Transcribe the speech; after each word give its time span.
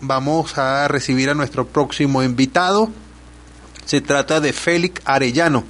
vamos 0.00 0.56
a 0.58 0.88
recibir 0.88 1.30
a 1.30 1.34
nuestro 1.34 1.66
próximo 1.66 2.22
invitado. 2.22 2.90
Se 3.84 4.00
trata 4.00 4.40
de 4.40 4.52
Félix 4.52 5.00
Arellano. 5.04 5.64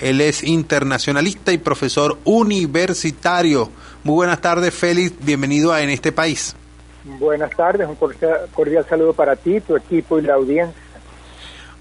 Él 0.00 0.20
es 0.20 0.42
internacionalista 0.42 1.52
y 1.52 1.58
profesor 1.58 2.18
universitario. 2.24 3.70
Muy 4.02 4.14
buenas 4.14 4.40
tardes, 4.40 4.74
Félix. 4.74 5.14
Bienvenido 5.20 5.72
a 5.72 5.82
En 5.82 5.90
este 5.90 6.12
país. 6.12 6.56
Buenas 7.04 7.50
tardes, 7.54 7.86
un 7.86 7.96
cordial, 7.96 8.86
saludo 8.88 9.12
para 9.12 9.36
ti, 9.36 9.60
tu 9.60 9.76
equipo 9.76 10.18
y 10.18 10.22
la 10.22 10.34
audiencia. 10.34 10.74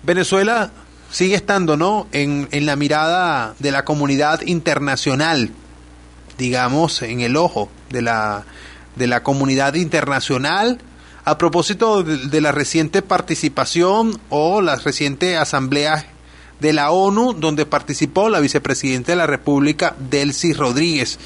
Venezuela 0.04 0.72
sigue 1.10 1.36
estando, 1.36 1.78
¿no? 1.78 2.08
En, 2.12 2.50
en 2.52 2.66
la 2.66 2.76
mirada 2.76 3.56
de 3.60 3.72
la 3.72 3.86
comunidad 3.86 4.42
internacional, 4.42 5.52
digamos, 6.38 7.02
en 7.04 7.22
el 7.22 7.38
ojo 7.38 7.70
de 7.90 8.02
la, 8.02 8.44
de 8.98 9.08
la 9.08 9.24
comunidad 9.24 9.76
internacional 9.76 10.80
a 11.26 11.38
propósito 11.38 12.04
de, 12.04 12.42
la 12.42 12.52
reciente 12.52 13.02
participación 13.02 14.20
o 14.30 14.62
las 14.62 14.84
recientes 14.84 15.38
asambleas 15.38 16.06
de 16.60 16.74
la 16.74 16.92
ONU 16.92 17.34
donde 17.34 17.66
participó 17.66 18.30
la 18.30 18.40
vicepresidenta 18.40 19.14
de 19.14 19.18
la 19.18 19.28
República, 19.28 19.96
Delcy 19.98 20.54
Rodríguez. 20.54 21.20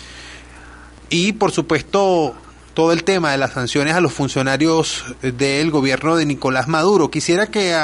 Y 1.09 1.33
por 1.33 1.51
supuesto 1.51 2.35
todo 2.73 2.91
el 2.91 3.03
tema 3.03 3.31
de 3.31 3.39
las 3.39 3.53
sanciones 3.53 3.95
a 3.95 4.01
los 4.01 4.13
funcionarios 4.13 5.03
del 5.21 5.71
gobierno 5.71 6.15
de 6.15 6.25
Nicolás 6.25 6.67
Maduro. 6.67 7.09
Quisiera 7.09 7.47
que, 7.47 7.75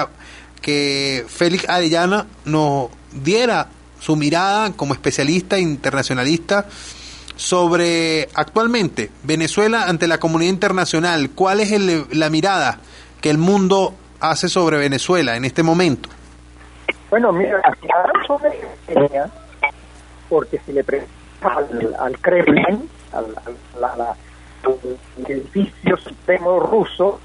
que 0.62 1.26
Félix 1.28 1.68
Arellana 1.68 2.28
nos 2.46 2.90
diera 3.12 3.70
su 4.00 4.16
mirada 4.16 4.72
como 4.74 4.94
especialista 4.94 5.58
internacionalista 5.58 6.68
sobre 7.44 8.30
actualmente 8.36 9.12
Venezuela 9.24 9.90
ante 9.90 10.08
la 10.08 10.18
comunidad 10.18 10.54
internacional. 10.54 11.32
¿Cuál 11.36 11.60
es 11.60 11.72
la 12.16 12.30
mirada 12.30 12.80
que 13.20 13.30
el 13.30 13.38
mundo 13.38 13.94
hace 14.22 14.48
sobre 14.48 14.78
Venezuela 14.78 15.36
en 15.36 15.44
este 15.44 15.62
momento? 15.62 16.08
Bueno, 17.10 17.34
mira, 17.34 17.62
la 18.88 19.30
porque 20.30 20.58
si 20.66 20.72
le 20.72 20.86
preguntas 20.86 21.12
al, 21.42 21.96
al, 22.00 22.18
Kremlin, 22.20 22.90
al, 23.12 23.36
edificio 25.28 25.98
supremo 25.98 26.62
ruso, 26.62 27.20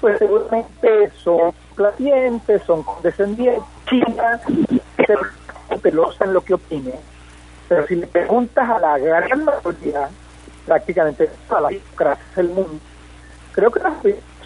pues 0.00 0.18
seguramente 0.18 1.12
son 1.22 1.52
placientes, 1.76 2.60
son 2.66 2.82
condescendientes, 2.82 3.62
China, 3.88 4.40
se 4.96 5.78
pelosa 5.78 6.24
en 6.24 6.32
lo 6.32 6.40
que 6.40 6.54
opine 6.54 7.13
pero 7.68 7.86
si 7.86 7.96
le 7.96 8.06
preguntas 8.06 8.68
a 8.68 8.78
la 8.78 8.98
gran 8.98 9.44
mayoría, 9.44 10.08
prácticamente 10.66 11.30
a 11.48 11.60
las 11.60 11.70
democracias 11.70 12.36
del 12.36 12.48
mundo, 12.48 12.78
creo 13.52 13.70
que 13.70 13.80
las 13.80 13.94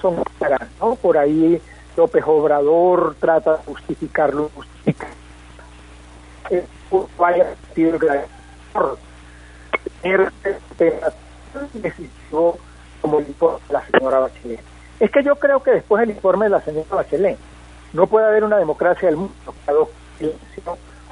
son 0.00 0.22
claras, 0.38 0.68
¿no? 0.80 0.94
Por 0.94 1.18
ahí 1.18 1.60
López 1.96 2.22
Obrador 2.26 3.16
trata 3.18 3.56
de 3.56 3.62
justificarlo, 3.64 4.50
justifica. 4.54 5.08
Eh, 6.50 6.64
vaya 7.18 7.54
sentido 7.74 7.98
que 7.98 8.08
tener 10.02 10.32
decisivo 11.72 12.58
como 13.00 13.18
el 13.18 13.28
informe 13.28 13.60
de 13.66 13.72
la 13.74 13.86
señora 13.86 14.18
Bachelet. 14.20 14.60
Es 15.00 15.10
que 15.10 15.22
yo 15.22 15.36
creo 15.36 15.62
que 15.62 15.72
después 15.72 16.00
del 16.00 16.10
informe 16.10 16.46
de 16.46 16.50
la 16.50 16.60
señora 16.60 16.86
Bachelet 16.90 17.38
no 17.92 18.06
puede 18.06 18.26
haber 18.26 18.44
una 18.44 18.58
democracia 18.58 19.08
del 19.08 19.16
mundo 19.16 19.34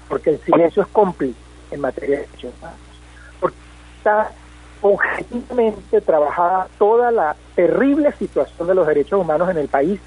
porque 0.09 0.31
el 0.31 0.41
silencio 0.41 0.83
es 0.83 0.89
cómplice 0.89 1.46
en 1.71 1.81
materia 1.81 2.19
de 2.19 2.27
derechos 2.27 2.53
humanos. 2.59 2.81
Porque 3.41 3.57
está 3.99 4.31
objetivamente 4.83 6.01
trabajada 6.01 6.69
toda 6.79 7.11
la 7.11 7.37
terrible 7.55 8.13
situación 8.13 8.69
de 8.69 8.75
los 8.75 8.87
derechos 8.87 9.21
humanos 9.21 9.51
en 9.51 9.59
el 9.59 9.69
país, 9.69 10.01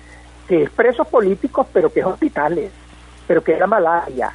que 0.48 0.64
es 0.64 0.70
presos 0.70 1.08
políticos, 1.08 1.68
pero 1.74 1.92
que 1.92 2.00
es 2.00 2.06
hospitales, 2.06 2.72
pero 3.28 3.44
que 3.44 3.54
es 3.54 3.60
la 3.60 3.68
malaria, 3.68 4.32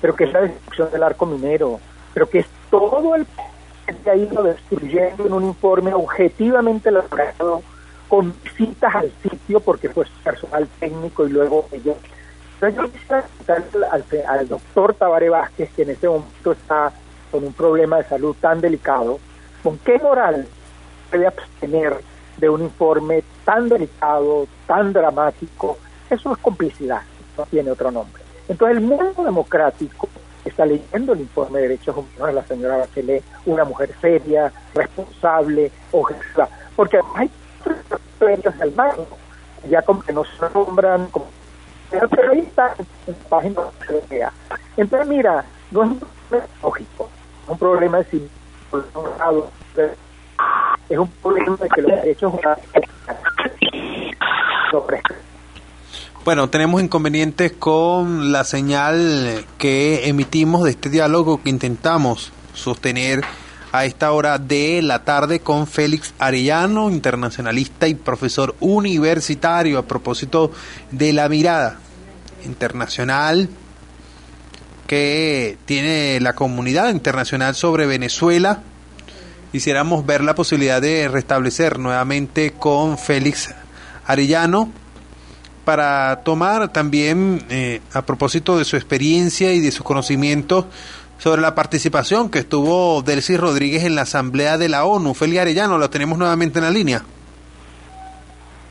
pero 0.00 0.14
que 0.14 0.24
es 0.24 0.32
la 0.32 0.42
destrucción 0.42 0.90
del 0.90 1.02
arco 1.02 1.26
minero, 1.26 1.80
pero 2.12 2.28
que 2.28 2.40
es 2.40 2.46
todo 2.70 3.14
el 3.14 3.26
que 4.02 4.10
ha 4.10 4.16
ido 4.16 4.42
destruyendo 4.42 5.26
en 5.26 5.32
un 5.32 5.44
informe 5.44 5.94
objetivamente 5.94 6.88
elaborado 6.88 7.62
con 8.08 8.34
visitas 8.42 8.94
al 8.94 9.12
sitio 9.22 9.60
porque 9.60 9.88
fue 9.88 10.06
personal 10.22 10.68
técnico 10.78 11.26
y 11.26 11.30
luego 11.30 11.66
ellos 11.72 11.96
entonces 12.60 12.76
yo 12.76 12.90
quisiera 12.90 13.24
preguntarle 13.44 14.24
al, 14.24 14.48
doctor 14.48 14.94
Tabaré 14.94 15.28
Vázquez, 15.28 15.70
que 15.76 15.82
en 15.82 15.90
este 15.90 16.08
momento 16.08 16.52
está 16.52 16.90
con 17.30 17.44
un 17.44 17.52
problema 17.52 17.98
de 17.98 18.04
salud 18.04 18.34
tan 18.40 18.62
delicado, 18.62 19.18
¿con 19.62 19.78
qué 19.78 19.98
moral 19.98 20.48
puede 21.10 21.26
abstener 21.26 22.00
de 22.38 22.48
un 22.48 22.62
informe 22.62 23.22
tan 23.44 23.68
delicado, 23.68 24.46
tan 24.66 24.92
dramático? 24.94 25.76
Eso 26.08 26.32
es 26.32 26.38
complicidad, 26.38 27.02
no 27.36 27.44
tiene 27.44 27.70
otro 27.70 27.90
nombre. 27.90 28.22
Entonces 28.48 28.78
el 28.78 28.82
mundo 28.82 29.22
democrático 29.22 30.08
está 30.42 30.64
leyendo 30.64 31.12
el 31.12 31.20
informe 31.20 31.58
de 31.58 31.68
derechos 31.68 31.94
humanos 31.94 32.28
de 32.28 32.32
la 32.32 32.46
señora 32.46 32.76
Bachelet, 32.78 33.22
una 33.44 33.64
mujer 33.64 33.90
seria, 34.00 34.50
responsable, 34.74 35.70
objetiva, 35.92 36.48
porque 36.74 37.00
hay 37.16 37.30
premios 38.18 38.58
del 38.58 38.74
mar, 38.74 38.94
ya 39.68 39.82
como 39.82 40.00
que 40.00 40.14
no 40.14 40.24
se 40.24 40.54
nombran 40.54 41.08
como 41.08 41.26
pero 41.90 42.32
ahí 42.32 42.40
está 42.40 42.74
en 42.78 42.86
la 43.06 43.28
página 43.28 43.60
de 43.88 44.26
Entonces, 44.76 45.08
mira, 45.08 45.44
no 45.70 45.84
es 45.84 45.90
un 45.90 45.98
problema 45.98 46.48
lógico, 46.62 47.10
es 47.44 47.48
un 47.48 47.58
problema 47.58 47.98
de 47.98 48.04
si 48.04 48.28
es 50.88 50.98
un 50.98 51.08
problema 51.08 51.56
de 51.56 51.68
que 51.68 51.82
los 51.82 51.90
derechos 52.02 52.34
humanos 52.34 52.58
bueno, 56.24 56.50
tenemos 56.50 56.82
inconvenientes 56.82 57.52
con 57.52 58.32
la 58.32 58.42
señal 58.44 59.44
que 59.58 60.08
emitimos 60.08 60.64
de 60.64 60.70
este 60.70 60.90
diálogo 60.90 61.40
que 61.40 61.50
intentamos 61.50 62.32
sostener 62.52 63.20
a 63.76 63.84
esta 63.84 64.12
hora 64.12 64.38
de 64.38 64.80
la 64.80 65.04
tarde 65.04 65.40
con 65.40 65.66
Félix 65.66 66.14
Arellano, 66.18 66.90
internacionalista 66.90 67.86
y 67.86 67.94
profesor 67.94 68.56
universitario, 68.60 69.78
a 69.78 69.86
propósito 69.86 70.50
de 70.90 71.12
la 71.12 71.28
mirada 71.28 71.78
internacional 72.46 73.50
que 74.86 75.58
tiene 75.66 76.20
la 76.20 76.34
comunidad 76.34 76.88
internacional 76.90 77.54
sobre 77.54 77.86
Venezuela. 77.86 78.62
Quisiéramos 79.52 80.06
ver 80.06 80.24
la 80.24 80.34
posibilidad 80.34 80.80
de 80.80 81.08
restablecer 81.08 81.78
nuevamente 81.78 82.52
con 82.52 82.96
Félix 82.96 83.54
Arellano 84.06 84.70
para 85.66 86.20
tomar 86.24 86.72
también, 86.72 87.44
eh, 87.50 87.80
a 87.92 88.06
propósito 88.06 88.56
de 88.56 88.64
su 88.64 88.76
experiencia 88.76 89.52
y 89.52 89.60
de 89.60 89.72
sus 89.72 89.84
conocimientos, 89.84 90.64
sobre 91.18 91.40
la 91.40 91.54
participación 91.54 92.30
que 92.30 92.40
estuvo 92.40 93.02
Delcy 93.02 93.36
Rodríguez 93.36 93.84
en 93.84 93.94
la 93.94 94.02
Asamblea 94.02 94.58
de 94.58 94.68
la 94.68 94.84
ONU. 94.84 95.14
Félix 95.14 95.40
Arellano, 95.40 95.78
lo 95.78 95.90
tenemos 95.90 96.18
nuevamente 96.18 96.58
en 96.58 96.64
la 96.64 96.70
línea. 96.70 97.02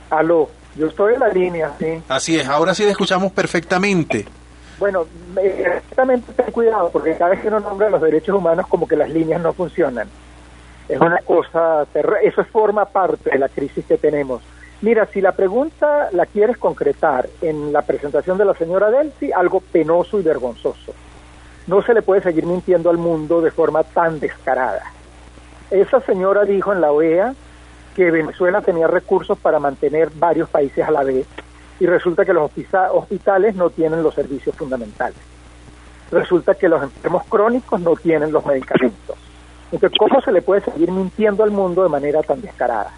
Aló, 0.09 0.49
yo 0.75 0.87
estoy 0.87 1.15
en 1.15 1.19
la 1.19 1.29
línea, 1.29 1.73
sí. 1.79 2.01
Así 2.07 2.37
es, 2.37 2.47
ahora 2.47 2.73
sí 2.75 2.83
le 2.83 2.91
escuchamos 2.91 3.31
perfectamente. 3.31 4.25
Bueno, 4.77 5.05
exactamente 5.41 6.33
ten 6.33 6.51
cuidado, 6.51 6.89
porque 6.91 7.15
cada 7.15 7.31
vez 7.31 7.41
que 7.41 7.47
uno 7.47 7.59
nombra 7.61 7.89
los 7.89 8.01
derechos 8.01 8.35
humanos, 8.35 8.67
como 8.67 8.87
que 8.87 8.95
las 8.95 9.09
líneas 9.09 9.41
no 9.41 9.53
funcionan. 9.53 10.09
Es 10.87 10.99
una 10.99 11.17
cosa, 11.19 11.87
eso 12.21 12.43
forma 12.45 12.85
parte 12.85 13.31
de 13.31 13.39
la 13.39 13.49
crisis 13.49 13.85
que 13.85 13.97
tenemos. 13.97 14.43
Mira, 14.81 15.07
si 15.11 15.21
la 15.21 15.31
pregunta 15.31 16.09
la 16.11 16.25
quieres 16.25 16.57
concretar 16.57 17.27
en 17.41 17.73
la 17.73 17.81
presentación 17.81 18.37
de 18.37 18.45
la 18.45 18.53
señora 18.53 18.91
Delcy, 18.91 19.31
algo 19.31 19.61
penoso 19.61 20.19
y 20.19 20.23
vergonzoso. 20.23 20.93
No 21.67 21.81
se 21.81 21.93
le 21.93 22.01
puede 22.01 22.21
seguir 22.21 22.45
mintiendo 22.45 22.89
al 22.89 22.97
mundo 22.97 23.41
de 23.41 23.51
forma 23.51 23.83
tan 23.83 24.19
descarada. 24.19 24.83
Esa 25.71 25.99
señora 26.01 26.45
dijo 26.45 26.73
en 26.73 26.81
la 26.81 26.91
OEA 26.91 27.33
que 27.95 28.11
Venezuela 28.11 28.61
tenía 28.61 28.87
recursos 28.87 29.37
para 29.37 29.59
mantener 29.59 30.11
varios 30.15 30.49
países 30.49 30.87
a 30.87 30.91
la 30.91 31.03
vez 31.03 31.25
y 31.79 31.87
resulta 31.87 32.23
que 32.23 32.33
los 32.33 32.51
hospitales 32.93 33.55
no 33.55 33.69
tienen 33.69 34.03
los 34.03 34.13
servicios 34.13 34.55
fundamentales. 34.55 35.17
Resulta 36.11 36.53
que 36.53 36.69
los 36.69 36.83
enfermos 36.83 37.23
crónicos 37.27 37.81
no 37.81 37.95
tienen 37.95 38.31
los 38.31 38.45
medicamentos. 38.45 39.17
Entonces, 39.71 39.97
¿cómo 39.97 40.21
se 40.21 40.31
le 40.31 40.41
puede 40.41 40.61
seguir 40.61 40.91
mintiendo 40.91 41.43
al 41.43 41.51
mundo 41.51 41.83
de 41.83 41.89
manera 41.89 42.21
tan 42.21 42.41
descarada? 42.41 42.91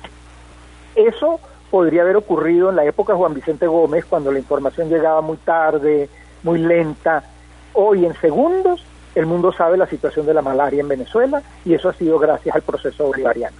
Eso 0.93 1.39
podría 1.71 2.01
haber 2.01 2.17
ocurrido 2.17 2.69
en 2.69 2.75
la 2.75 2.85
época 2.85 3.13
de 3.13 3.19
Juan 3.19 3.33
Vicente 3.33 3.65
Gómez, 3.65 4.05
cuando 4.05 4.31
la 4.31 4.39
información 4.39 4.89
llegaba 4.89 5.21
muy 5.21 5.37
tarde, 5.37 6.09
muy 6.43 6.59
lenta, 6.59 7.23
Hoy 7.79 8.05
en 8.05 8.19
segundos 8.19 8.83
el 9.13 9.27
mundo 9.27 9.53
sabe 9.53 9.77
la 9.77 9.87
situación 9.87 10.25
de 10.25 10.33
la 10.33 10.41
malaria 10.41 10.81
en 10.81 10.87
Venezuela 10.87 11.43
y 11.63 11.75
eso 11.75 11.89
ha 11.89 11.93
sido 11.93 12.17
gracias 12.17 12.55
al 12.55 12.63
proceso 12.63 13.05
bolivariano. 13.05 13.55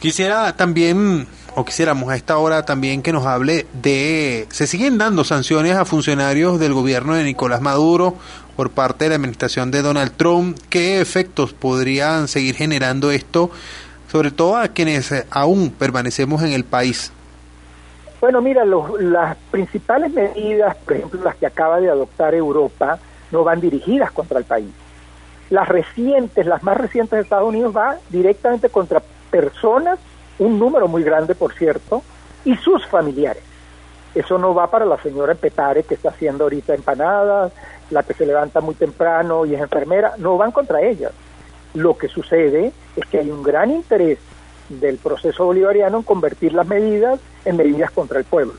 Quisiera 0.00 0.56
también, 0.56 1.28
o 1.54 1.64
quisiéramos 1.64 2.10
a 2.10 2.16
esta 2.16 2.38
hora 2.38 2.64
también 2.64 3.02
que 3.02 3.12
nos 3.12 3.24
hable 3.24 3.66
de, 3.72 4.46
se 4.50 4.66
siguen 4.66 4.98
dando 4.98 5.22
sanciones 5.22 5.76
a 5.76 5.84
funcionarios 5.84 6.58
del 6.58 6.74
gobierno 6.74 7.14
de 7.14 7.22
Nicolás 7.22 7.60
Maduro 7.60 8.16
por 8.56 8.70
parte 8.70 9.04
de 9.04 9.10
la 9.10 9.16
administración 9.16 9.70
de 9.70 9.82
Donald 9.82 10.12
Trump. 10.16 10.58
¿Qué 10.68 11.00
efectos 11.00 11.52
podrían 11.52 12.26
seguir 12.26 12.56
generando 12.56 13.12
esto 13.12 13.50
sobre 14.10 14.30
todo 14.32 14.56
a 14.56 14.68
quienes 14.68 15.12
aún 15.30 15.70
permanecemos 15.70 16.42
en 16.42 16.52
el 16.52 16.64
país? 16.64 17.12
Bueno, 18.20 18.40
mira, 18.40 18.64
las 18.64 19.36
principales 19.50 20.12
medidas, 20.12 20.74
por 20.76 20.96
ejemplo, 20.96 21.20
las 21.22 21.36
que 21.36 21.46
acaba 21.46 21.80
de 21.80 21.90
adoptar 21.90 22.34
Europa, 22.34 22.98
no 23.30 23.44
van 23.44 23.60
dirigidas 23.60 24.10
contra 24.10 24.38
el 24.38 24.44
país. 24.44 24.70
Las 25.50 25.68
recientes, 25.68 26.46
las 26.46 26.62
más 26.62 26.76
recientes 26.76 27.12
de 27.12 27.22
Estados 27.22 27.48
Unidos, 27.48 27.72
van 27.72 27.98
directamente 28.08 28.68
contra 28.70 29.02
personas, 29.30 29.98
un 30.38 30.58
número 30.58 30.88
muy 30.88 31.02
grande, 31.02 31.34
por 31.34 31.52
cierto, 31.52 32.02
y 32.44 32.56
sus 32.56 32.86
familiares. 32.86 33.42
Eso 34.14 34.38
no 34.38 34.54
va 34.54 34.70
para 34.70 34.86
la 34.86 34.96
señora 35.02 35.34
Petare 35.34 35.82
que 35.82 35.94
está 35.94 36.08
haciendo 36.08 36.44
ahorita 36.44 36.74
empanadas, 36.74 37.52
la 37.90 38.02
que 38.02 38.14
se 38.14 38.24
levanta 38.24 38.60
muy 38.62 38.74
temprano 38.74 39.44
y 39.44 39.54
es 39.54 39.60
enfermera, 39.60 40.14
no 40.16 40.38
van 40.38 40.52
contra 40.52 40.80
ellas. 40.80 41.12
Lo 41.74 41.98
que 41.98 42.08
sucede 42.08 42.72
es 42.96 43.06
que 43.06 43.18
hay 43.18 43.30
un 43.30 43.42
gran 43.42 43.70
interés 43.70 44.18
del 44.68 44.98
proceso 44.98 45.44
bolivariano 45.44 45.98
en 45.98 46.02
convertir 46.02 46.52
las 46.52 46.66
medidas 46.66 47.20
en 47.44 47.56
medidas 47.56 47.90
contra 47.90 48.18
el 48.18 48.24
pueblo. 48.24 48.54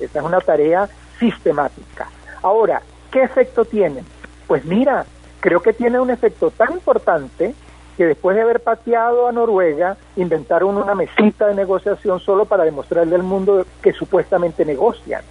Esa 0.00 0.18
es 0.18 0.24
una 0.24 0.40
tarea 0.40 0.88
sistemática. 1.18 2.08
Ahora, 2.42 2.82
¿qué 3.10 3.22
efecto 3.22 3.64
tiene? 3.64 4.04
Pues 4.46 4.64
mira, 4.64 5.06
creo 5.40 5.60
que 5.60 5.72
tiene 5.72 6.00
un 6.00 6.10
efecto 6.10 6.50
tan 6.50 6.72
importante 6.72 7.54
que 7.96 8.06
después 8.06 8.36
de 8.36 8.42
haber 8.42 8.60
pateado 8.60 9.28
a 9.28 9.32
Noruega, 9.32 9.96
inventaron 10.16 10.76
una 10.76 10.94
mesita 10.94 11.46
de 11.46 11.54
negociación 11.54 12.20
solo 12.20 12.44
para 12.44 12.64
demostrarle 12.64 13.14
al 13.14 13.22
mundo 13.22 13.64
que 13.82 13.92
supuestamente 13.92 14.64
negocian. 14.64 15.22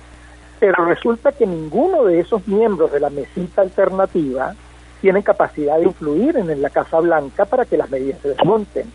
Pero 0.60 0.86
resulta 0.86 1.34
que 1.34 1.46
ninguno 1.46 2.06
de 2.06 2.22
esos 2.22 2.48
miembros 2.48 2.92
de 2.92 3.02
la 3.02 3.10
mesita 3.10 3.62
alternativa 3.62 4.56
tienen 5.02 5.22
capacidad 5.22 5.78
de 5.78 5.84
influir 5.84 6.38
en 6.38 6.62
la 6.62 6.70
Casa 6.70 7.00
Blanca 7.02 7.44
para 7.44 7.66
que 7.66 7.76
las 7.76 7.90
medidas 7.90 8.22
se 8.22 8.30
desmonten. 8.30 8.90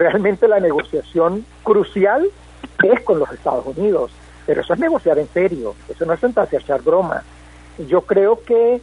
Realmente 0.00 0.48
la 0.48 0.60
negociación 0.60 1.44
crucial 1.62 2.26
es 2.82 3.00
con 3.02 3.18
los 3.18 3.30
Estados 3.32 3.66
Unidos, 3.66 4.10
pero 4.46 4.62
eso 4.62 4.72
es 4.72 4.80
negociar 4.80 5.18
en 5.18 5.28
serio, 5.28 5.74
eso 5.90 6.06
no 6.06 6.14
es 6.14 6.20
sentarse 6.20 6.56
a 6.56 6.60
echar 6.60 6.80
bromas. 6.80 7.22
Yo 7.86 8.00
creo 8.00 8.42
que 8.42 8.80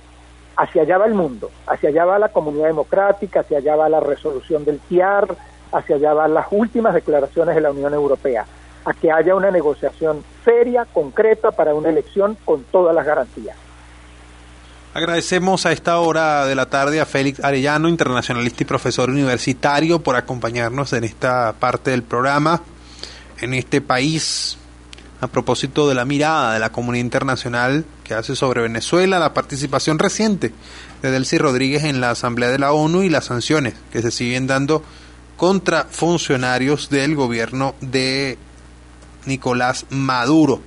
hacia 0.56 0.84
allá 0.84 1.00
va 1.00 1.08
el 1.08 1.16
mundo, 1.16 1.50
hacia 1.66 1.90
allá 1.90 2.06
va 2.06 2.20
la 2.20 2.30
comunidad 2.30 2.68
democrática, 2.68 3.40
hacia 3.40 3.58
allá 3.58 3.76
va 3.76 3.90
la 3.90 4.00
resolución 4.00 4.64
del 4.64 4.78
TIAR, 4.78 5.28
hacia 5.72 5.96
allá 5.96 6.14
van 6.14 6.36
las 6.36 6.46
últimas 6.52 6.94
declaraciones 6.94 7.56
de 7.56 7.62
la 7.62 7.72
Unión 7.72 7.96
Europea, 7.96 8.46
a 8.86 8.94
que 8.94 9.12
haya 9.12 9.34
una 9.34 9.50
negociación 9.50 10.24
seria, 10.46 10.86
concreta 10.86 11.50
para 11.50 11.74
una 11.74 11.90
elección 11.90 12.38
con 12.46 12.64
todas 12.66 12.94
las 12.94 13.08
garantías. 13.08 13.58
Agradecemos 14.98 15.68
a 15.68 15.74
esta 15.74 16.00
hora 16.00 16.48
de 16.48 16.56
la 16.56 16.72
tarde 16.72 17.00
a 17.00 17.06
Félix 17.06 17.44
Arellano, 17.44 17.88
internacionalista 17.88 18.64
y 18.64 18.66
profesor 18.66 19.12
universitario, 19.12 20.02
por 20.02 20.16
acompañarnos 20.16 20.92
en 20.94 21.04
esta 21.04 21.54
parte 21.54 21.92
del 21.92 22.02
programa, 22.02 22.64
en 23.40 23.54
este 23.54 23.80
país 23.80 24.58
a 25.22 25.28
propósito 25.28 25.88
de 25.88 25.94
la 25.94 26.04
mirada 26.04 26.56
de 26.56 26.60
la 26.60 26.72
comunidad 26.72 27.06
internacional 27.06 27.86
que 28.04 28.16
hace 28.16 28.36
sobre 28.36 28.64
Venezuela, 28.64 29.20
la 29.20 29.36
participación 29.36 30.00
reciente 30.00 30.52
de 31.04 31.12
Delcy 31.12 31.38
Rodríguez 31.38 31.84
en 31.84 32.02
la 32.02 32.10
Asamblea 32.10 32.50
de 32.50 32.58
la 32.58 32.74
ONU 32.74 33.04
y 33.04 33.10
las 33.10 33.26
sanciones 33.26 33.76
que 33.92 34.02
se 34.02 34.10
siguen 34.10 34.48
dando 34.48 34.82
contra 35.36 35.86
funcionarios 35.92 36.90
del 36.90 37.14
gobierno 37.14 37.76
de 37.82 38.40
Nicolás 39.28 39.86
Maduro. 39.92 40.60